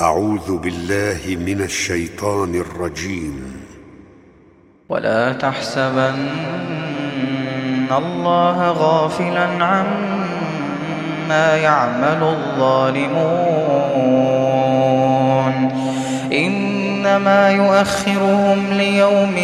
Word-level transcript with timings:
أعوذ 0.00 0.58
بالله 0.58 1.20
من 1.46 1.60
الشيطان 1.60 2.54
الرجيم. 2.54 3.60
ولا 4.88 5.32
تحسبن 5.32 6.28
الله 7.92 8.70
غافلا 8.70 9.64
عما 9.64 11.56
يعمل 11.56 12.22
الظالمون. 12.22 13.14
إنما 16.32 17.50
يؤخرهم 17.50 18.72
ليوم 18.72 19.36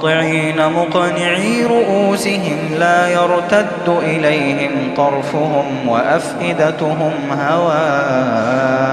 مهطعين 0.05 0.68
مقنعي 0.68 1.64
رؤوسهم 1.64 2.59
لا 2.79 3.09
يرتد 3.09 3.89
إليهم 3.89 4.70
طرفهم 4.96 5.88
وأفئدتهم 5.88 7.12
هواء. 7.41 8.84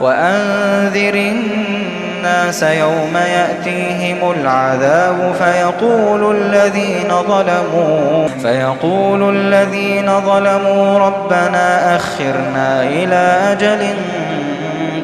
وأنذر 0.00 1.14
الناس 1.14 2.62
يوم 2.62 3.16
يأتيهم 3.16 4.30
العذاب 4.30 5.34
فيقول 5.38 6.36
الذين 6.36 7.08
ظلموا 7.28 8.28
فيقول 8.42 9.36
الذين 9.36 10.20
ظلموا 10.20 10.98
ربنا 10.98 11.96
أخرنا 11.96 12.82
إلى 12.82 13.52
أجل 13.52 13.94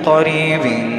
قريب. 0.07 0.99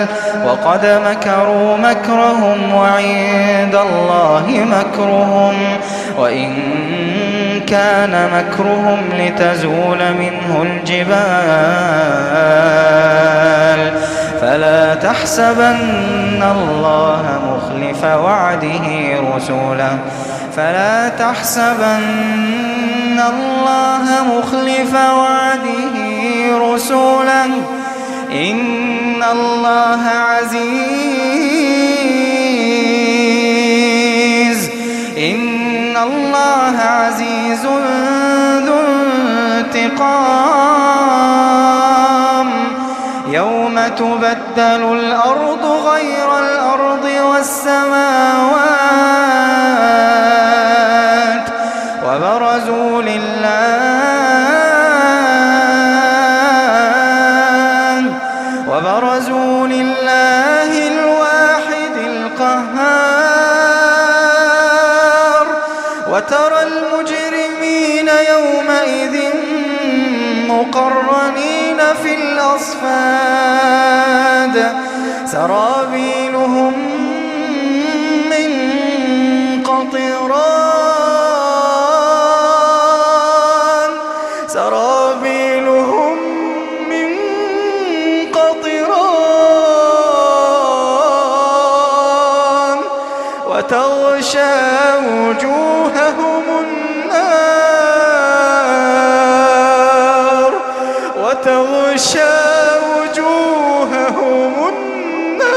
وقد 0.65 0.85
مكروا 0.85 1.77
مكرهم 1.77 2.73
وعند 2.73 3.75
الله 3.75 4.45
مكرهم 4.47 5.53
وإن 6.17 6.53
كان 7.67 8.29
مكرهم 8.33 8.99
لتزول 9.13 10.13
منه 10.13 10.61
الجبال 10.61 11.11
فلا 14.41 14.95
تحسبن 14.95 16.43
الله 16.43 17.23
مخلف 17.47 18.03
وعده 18.03 18.87
رسوله 19.35 19.97
فلا 20.55 21.09
تحسبن 21.09 21.99
الله 23.19 24.03
مخلف 24.23 24.93
وعده 24.93 25.95
رسولا 26.73 27.45
إن 29.21 29.27
الله 29.37 30.01
عزيز 30.01 30.81
إن 35.17 35.97
الله 35.97 36.77
عزيز 36.77 37.65
ذو 38.65 38.79
انتقام. 39.59 40.11
يوم 43.27 43.87
تبدل 43.87 44.83
الأرض 44.97 45.65
غير 45.65 46.39
الأرض 46.39 47.05
والسماوات 47.31 47.91
وبرزوا 52.05 53.01
لله 53.01 53.80
مقرنين 70.61 71.79
في 72.03 72.11
الأصفاد. 72.15 72.85
سرابيلهم 75.25 76.73
من 78.29 78.51
قطران. 79.63 80.71
سرابيلهم 84.47 86.17
من 86.89 87.09
قطران. 88.31 89.01
وتغشى 93.47 94.57
وجوههم 94.97 96.43
النار. 96.59 97.60
وتغشى 101.91 102.19
وجوههم 102.95 104.53
النار 104.67 105.51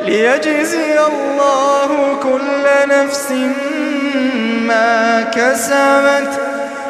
ليجزي 0.00 0.98
الله 1.06 2.16
كل 2.22 2.64
نفس 2.88 3.30
ما 4.68 5.22
كسبت. 5.22 6.40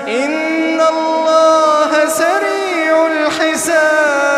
إن 0.09 0.81
الله 0.81 2.09
سريع 2.09 3.07
الحساب. 3.07 4.38